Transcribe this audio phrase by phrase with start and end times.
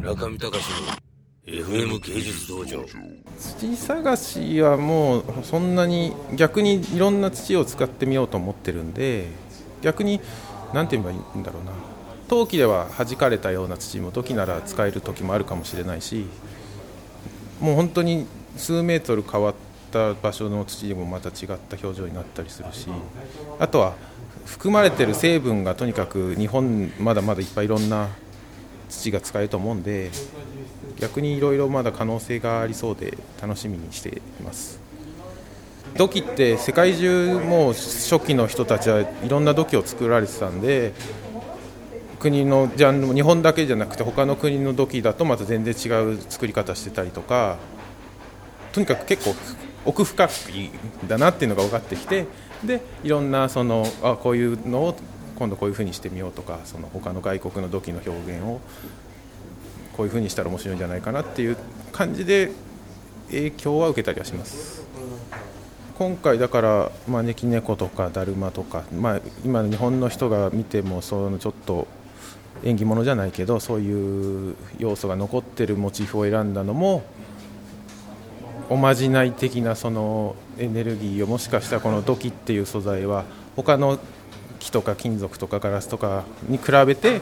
[0.00, 0.64] 中見隆
[1.46, 2.84] の FM 芸術道場。
[3.38, 9.26] 土探しはもうそんなに逆にいろんな土を使ってみようと思ってるんで
[9.82, 10.20] 逆に
[10.72, 11.72] 何て言えばいいんだろうな。
[12.28, 16.26] 陶器では弾かれたような土も時なら使える時もあるかもしれないし
[17.60, 18.24] もう本当に
[18.56, 19.54] 数メートル変わっ
[19.90, 22.86] た場所の土でもまた違った表情になったりするし
[23.58, 23.94] あとは
[24.46, 28.08] 含まれてる成分がとにかく日本まだまだいっぱいいろんな
[28.90, 30.10] 土が使えると思うんで
[30.98, 34.80] 逆にいろいろまだ可能性がありそうで楽しみにしています。
[35.96, 40.92] 土器って世界中もう初期の人たちはいろんな土器を作られてたんで
[42.20, 47.56] 国のジャンルも日本だけじゃなくて他の国の土器だとまた全然違う作り方してたりとか
[48.72, 49.34] とにかく結構
[49.84, 52.26] 奥深くいいんだなっていうのが分かってきて
[52.64, 54.96] でいろんなそのあこういうのを
[55.40, 58.60] 今度こういうふうにしてみようとかその他の外国の土器の表現を
[59.96, 61.56] こういうふうにしたら面白いんじゃないかなっていう
[61.92, 62.52] 感じで
[63.30, 64.84] 影響は受けたりはします。
[65.96, 71.86] 今回だから招き猫とかだるまとか、まあ、今の日本の人が見てもそのちょっと
[72.62, 77.02] 縁起物じゃないけどそういう要素が残ってるモチーフを選んだのも
[78.68, 83.24] おまじない的なそのエネルギーをもしかしたらこの土器っていう素材は
[83.56, 83.98] 他の
[84.60, 87.20] 木とか金属とかガラスとかに比べて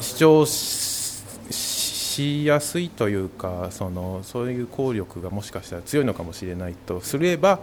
[0.00, 7.60] 主張しやすいというかそのそういう効力がもしかしたら強いのかもしれないとすれば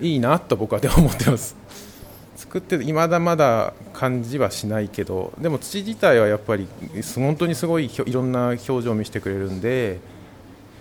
[0.00, 1.54] いいなと僕はで思ってます。
[2.34, 6.66] 作っていまだまだ感じはしないけどでも土自体はやっぱり
[7.14, 10.00] 本当にすごいいろんな表情を見せてくれるんで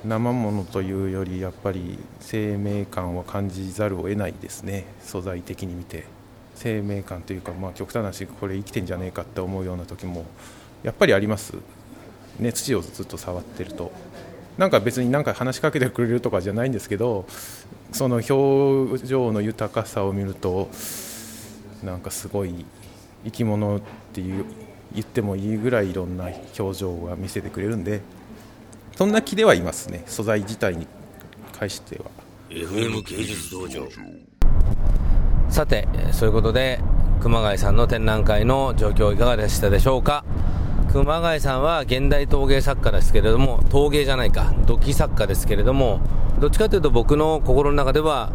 [0.04, 4.86] 生ものというよりやっぱり生命感を感じざるを得ないですね。
[5.02, 6.21] 素材的に見て。
[6.62, 10.26] 生命感というか、まあ、極端な話これ生きてんじゃねえかって思うような時も
[10.84, 11.56] やっぱりあります。
[12.40, 13.92] ね土をずっと触ってると。
[14.58, 17.26] なんか別になんか話しかけてくれるとかじゃないんですけど
[17.94, 20.70] その表情の豊かさを見ると
[21.84, 22.66] なんかすごい
[23.24, 23.82] 生き物っ
[24.14, 24.46] ていう
[24.94, 28.02] 言ってもいいぐらいいろんな表情が見せてくれるんで
[28.98, 30.86] そんな気ではいますね素材自体に
[31.58, 32.06] 関しては。
[32.50, 33.88] FM 芸術道場。
[35.52, 36.80] さてそういうことで
[37.20, 40.24] 熊谷さんの展覧会の状況いかがでしたでしょうか？
[40.94, 46.00] 熊谷さんは現代陶芸作家ですけれども陶芸じゃないか土器作家ですけれども
[46.40, 48.32] どっちかというと僕の心の中では、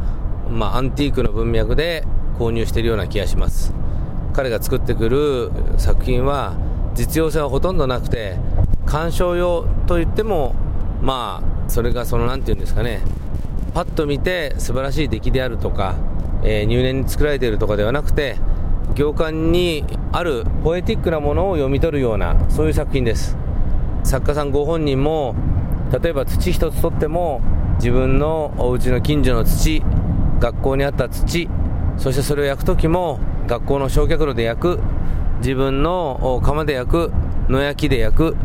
[0.50, 2.04] まあ、アンティークの文脈で
[2.38, 3.72] 購入しているような気がします。
[4.34, 6.54] 彼が作ってくる作品は
[6.94, 8.36] 実用性はほとんどなくて
[8.84, 10.54] 鑑賞用といっても
[11.00, 13.00] まあそれがその何て言うんですかね
[13.72, 15.96] パッと見て素晴らしい出来であるとか、
[16.42, 18.36] えー、入念に作られているとかではなくて
[18.94, 23.36] 行間にあるポエティックなものを読み取るようなそういう作品です。
[24.04, 25.34] 作家さんご本人も
[26.00, 27.40] 例えば土一つとっても
[27.78, 29.82] 自分のお家の近所の土
[30.38, 31.48] 学校にあった土
[31.98, 34.80] そしてそれを焼く時も学校の焼却炉で焼く
[35.38, 37.12] 自分の窯で焼く
[37.48, 38.36] 野焼きで焼く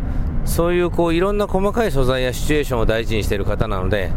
[0.44, 4.10] そういうこういろんな細かい素材やシチュエーションを大事にしている方なので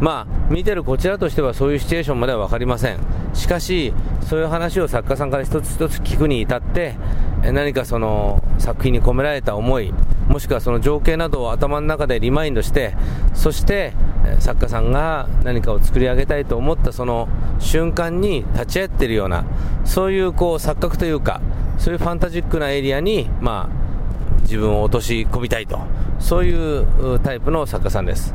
[0.00, 2.98] まあ見てるこちらとしてはそういうシチュエーションまでは分かりません。
[3.34, 3.92] しかし
[4.22, 6.94] そういう話を作家さんから一つ一つ聞くに至って
[7.42, 9.92] 何かその作品に込められた思い
[10.28, 12.94] もしくはその情景などを頭の中でリマインドして
[13.34, 13.92] そして
[14.40, 17.28] 作家さんが何かを作り上げたいと思ったその
[17.58, 19.44] 瞬間に立ち会っているような
[19.84, 21.40] そういうこう錯覚というか
[21.78, 25.78] そういうファンタジックなエリアにまあ自分を落とし込みたいと。
[26.18, 28.34] そういうタイプの作家さんです。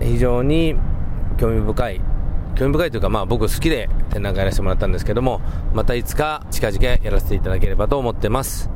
[0.00, 0.74] 非常に
[1.38, 2.00] 興味深い
[2.56, 5.40] 興味深いというか、まあ、僕好きで展覧会やらせてもらったんですけども
[5.72, 8.70] またいつか近々やらせていただければと思ってます。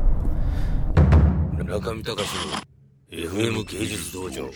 [1.64, 2.72] 中見隆の
[3.10, 4.50] FM 芸術道場。